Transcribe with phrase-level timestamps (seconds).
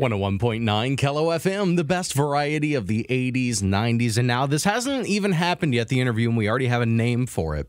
[0.00, 4.46] 101.9 KELO FM, the best variety of the 80s, 90s, and now.
[4.46, 7.68] This hasn't even happened yet, the interview, and we already have a name for it.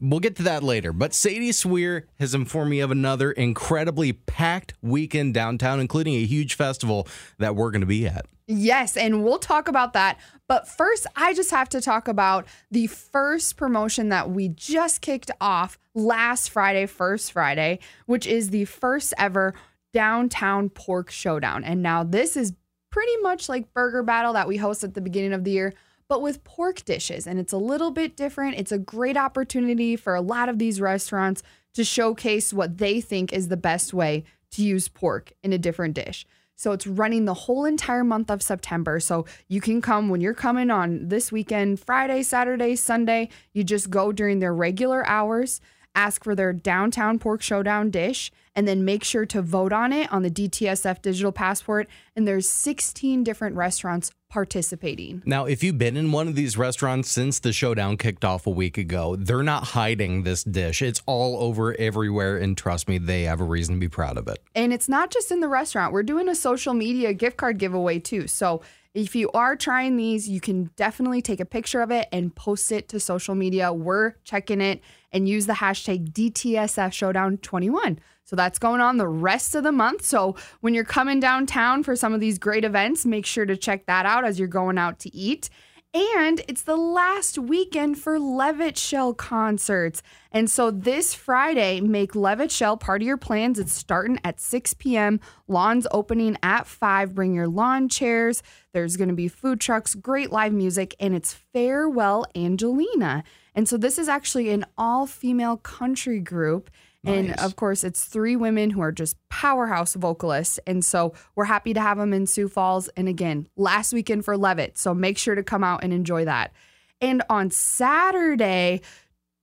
[0.00, 0.92] We'll get to that later.
[0.92, 6.54] But Sadie Sweer has informed me of another incredibly packed weekend downtown, including a huge
[6.54, 7.08] festival
[7.38, 8.26] that we're going to be at.
[8.46, 10.18] Yes, and we'll talk about that.
[10.46, 15.32] But first, I just have to talk about the first promotion that we just kicked
[15.40, 19.54] off last Friday, first Friday, which is the first ever
[19.92, 21.64] downtown pork showdown.
[21.64, 22.52] And now this is
[22.90, 25.72] pretty much like Burger Battle that we host at the beginning of the year,
[26.08, 27.26] but with pork dishes.
[27.26, 28.58] And it's a little bit different.
[28.58, 31.42] It's a great opportunity for a lot of these restaurants
[31.74, 35.94] to showcase what they think is the best way to use pork in a different
[35.94, 36.26] dish.
[36.56, 39.00] So it's running the whole entire month of September.
[39.00, 43.30] So you can come when you're coming on this weekend, Friday, Saturday, Sunday.
[43.54, 45.62] You just go during their regular hours,
[45.94, 50.12] ask for their downtown pork showdown dish, and then make sure to vote on it
[50.12, 51.88] on the DTSF digital passport.
[52.16, 55.22] And there's 16 different restaurants participating.
[55.26, 58.50] Now, if you've been in one of these restaurants since the showdown kicked off a
[58.50, 60.82] week ago, they're not hiding this dish.
[60.82, 62.36] It's all over everywhere.
[62.38, 64.38] And trust me, they have a reason to be proud of it.
[64.54, 67.98] And it's not just in the restaurant, we're doing a social media gift card giveaway
[67.98, 68.28] too.
[68.28, 68.62] So
[68.94, 72.72] if you are trying these, you can definitely take a picture of it and post
[72.72, 73.72] it to social media.
[73.72, 78.00] We're checking it and use the hashtag DTSF Showdown 21.
[78.24, 80.04] So that's going on the rest of the month.
[80.04, 83.86] So when you're coming downtown for some of these great events, make sure to check
[83.86, 85.50] that out as you're going out to eat.
[85.92, 90.04] And it's the last weekend for Levitt Shell concerts.
[90.30, 93.58] And so this Friday, make Levitt Shell part of your plans.
[93.58, 95.18] It's starting at 6 p.m.
[95.48, 97.12] Lawn's opening at 5.
[97.12, 98.40] Bring your lawn chairs.
[98.72, 103.24] There's going to be food trucks, great live music, and it's Farewell Angelina.
[103.56, 106.70] And so this is actually an all female country group.
[107.04, 110.60] And of course, it's three women who are just powerhouse vocalists.
[110.66, 112.88] And so we're happy to have them in Sioux Falls.
[112.88, 114.76] And again, last weekend for Levitt.
[114.76, 116.52] So make sure to come out and enjoy that.
[117.00, 118.82] And on Saturday,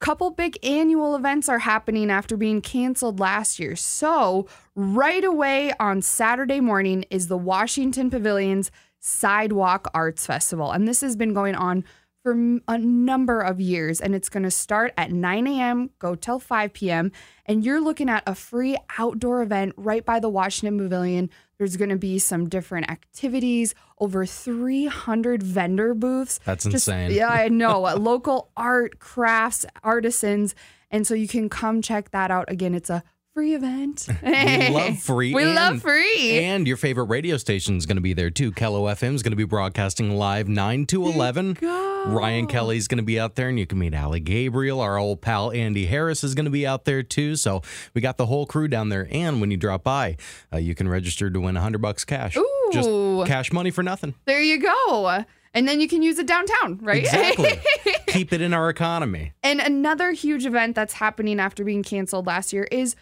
[0.00, 3.76] couple big annual events are happening after being canceled last year.
[3.76, 10.72] So, right away on Saturday morning is the Washington Pavilion's Sidewalk Arts Festival.
[10.72, 11.84] And this has been going on
[12.22, 12.32] for
[12.68, 14.00] a number of years.
[14.00, 17.12] And it's going to start at 9 a.m., go till 5 p.m.
[17.46, 21.30] And you're looking at a free outdoor event right by the Washington Pavilion.
[21.58, 26.40] There's going to be some different activities, over 300 vendor booths.
[26.44, 27.10] That's Just- insane.
[27.12, 27.80] yeah, I know.
[27.96, 30.54] Local art, crafts, artisans.
[30.90, 32.50] And so you can come check that out.
[32.50, 33.02] Again, it's a
[33.34, 34.08] free event.
[34.22, 35.34] We love free.
[35.34, 36.38] We and- love free.
[36.44, 38.52] And your favorite radio station is going to be there too.
[38.52, 41.58] KELO FM is going to be broadcasting live 9 to 11.
[41.62, 44.80] Ryan Kelly's going to be out there, and you can meet Allie Gabriel.
[44.80, 47.36] Our old pal Andy Harris is going to be out there too.
[47.36, 47.62] So
[47.94, 49.06] we got the whole crew down there.
[49.10, 50.16] And when you drop by,
[50.52, 52.36] uh, you can register to win 100 bucks cash.
[52.36, 52.70] Ooh.
[52.72, 52.88] Just
[53.26, 54.14] cash money for nothing.
[54.26, 55.24] there you go.
[55.52, 57.02] And then you can use it downtown, right?
[57.02, 57.58] Exactly.
[58.06, 59.32] Keep it in our economy.
[59.42, 62.94] And another huge event that's happening after being canceled last year is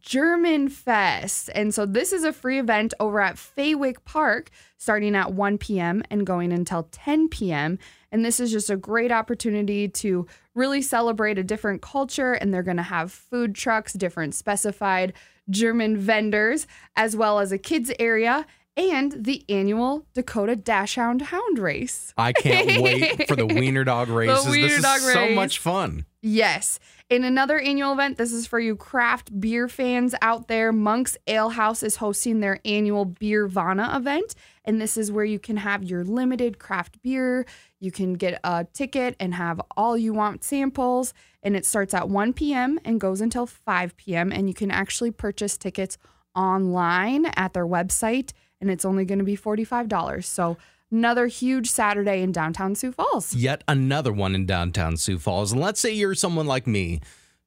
[0.00, 1.50] German Fest.
[1.54, 6.02] And so this is a free event over at Fawick Park starting at 1 p.m.
[6.10, 7.78] and going until 10 p.m.
[8.10, 12.34] And this is just a great opportunity to really celebrate a different culture.
[12.34, 15.14] And they're going to have food trucks, different specified
[15.50, 22.14] German vendors, as well as a kids area and the annual Dakota Dachshund Hound Race.
[22.16, 24.46] I can't wait for the Wiener Dog races.
[24.46, 25.34] Wiener this is Dog so race.
[25.34, 26.06] much fun.
[26.22, 26.78] Yes.
[27.10, 30.72] In another annual event, this is for you craft beer fans out there.
[30.72, 34.34] Monk's Ale House is hosting their annual Beer Vana event.
[34.64, 37.44] And this is where you can have your limited craft beer.
[37.80, 41.12] You can get a ticket and have all you want samples.
[41.42, 42.78] And it starts at 1 p.m.
[42.84, 44.32] and goes until 5 p.m.
[44.32, 45.98] And you can actually purchase tickets
[46.34, 48.32] online at their website.
[48.60, 50.24] And it's only going to be $45.
[50.24, 50.56] So,
[50.90, 53.34] another huge Saturday in downtown Sioux Falls.
[53.34, 55.52] yet another one in downtown Sioux Falls.
[55.52, 57.00] And let's say you're someone like me,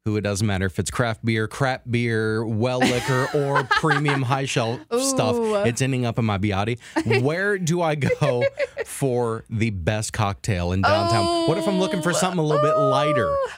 [0.04, 4.46] who it doesn't matter if it's craft beer, crap beer, well liquor, or premium high
[4.46, 5.36] shelf stuff,
[5.66, 6.80] it's ending up in my Biotti.
[7.24, 8.44] Where do I go
[8.86, 11.48] for the best cocktail in downtown?
[11.48, 13.30] What if I'm looking for something a little bit lighter?
[13.30, 13.52] Oh,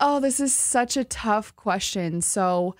[0.00, 2.20] oh this is such a tough question.
[2.20, 2.76] So,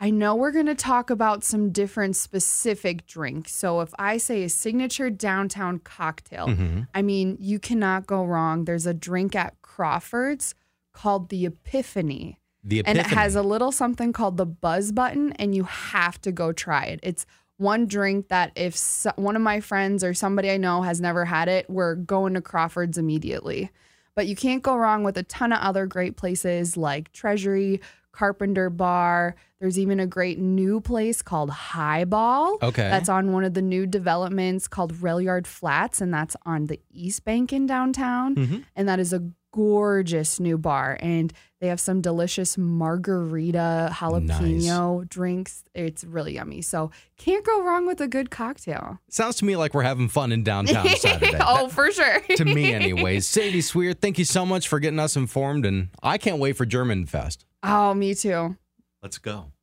[0.00, 3.54] I know we're going to talk about some different specific drinks.
[3.54, 6.82] So, if I say a signature downtown cocktail, Mm-hmm.
[6.94, 8.64] I mean, you cannot go wrong.
[8.64, 10.54] There's a drink at Crawford's
[10.92, 12.38] called the Epiphany.
[12.62, 16.32] The And it has a little something called the buzz button, and you have to
[16.32, 17.00] go try it.
[17.02, 17.26] It's
[17.56, 21.24] one drink that if so, one of my friends or somebody I know has never
[21.24, 23.70] had it, we're going to Crawford's immediately.
[24.16, 27.80] But you can't go wrong with a ton of other great places like Treasury,
[28.14, 29.34] Carpenter Bar.
[29.60, 32.58] There's even a great new place called Highball.
[32.62, 32.82] Okay.
[32.82, 36.80] That's on one of the new developments called Rail Yard Flats, and that's on the
[36.92, 38.34] East Bank in downtown.
[38.34, 38.58] Mm-hmm.
[38.76, 39.22] And that is a
[39.52, 40.98] gorgeous new bar.
[41.00, 45.64] And they have some delicious margarita jalapeno drinks.
[45.74, 46.60] It's really yummy.
[46.60, 48.98] So can't go wrong with a good cocktail.
[49.08, 51.38] Sounds to me like we're having fun in downtown Saturday.
[51.40, 52.20] oh, for sure.
[52.36, 53.26] to me, anyways.
[53.34, 56.66] Sadie Sweer, thank you so much for getting us informed, and I can't wait for
[56.66, 57.46] German Fest.
[57.64, 58.56] Oh, me too.
[59.02, 59.53] Let's go.